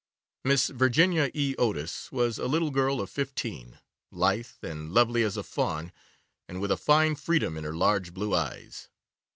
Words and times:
Miss 0.43 0.69
Virginia 0.69 1.29
E. 1.35 1.53
Otis 1.59 2.11
was 2.11 2.39
a 2.39 2.47
little 2.47 2.71
girl 2.71 2.99
of 3.01 3.11
fifteen, 3.11 3.77
lithe 4.09 4.47
and 4.63 4.91
lovely 4.91 5.21
as 5.21 5.37
a 5.37 5.43
fawn, 5.43 5.91
and 6.49 6.59
with 6.59 6.71
a 6.71 6.75
fine 6.75 7.13
freedom 7.13 7.55
in 7.55 7.65
her 7.65 7.75
large 7.75 8.11
blue 8.11 8.33
eyes. 8.33 8.89